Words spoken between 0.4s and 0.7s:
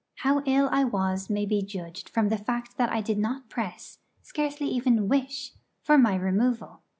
ill